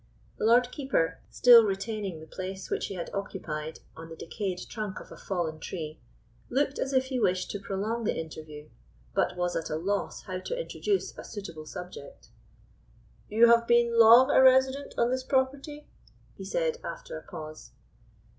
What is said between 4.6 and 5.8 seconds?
trunk of a fallen